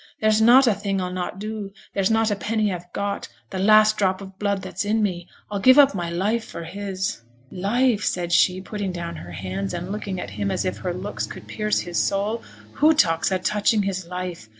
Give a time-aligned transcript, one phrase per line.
[0.19, 3.97] There's not a thing I'll not do; there's not a penny I've got, th' last
[3.97, 8.33] drop of blood that's in me, I'll give up my life for his.' 'Life,' said
[8.33, 11.81] she, putting down her hands, and looking at him as if her looks could pierce
[11.81, 12.41] his soul;
[12.73, 14.49] 'who talks o' touching his life?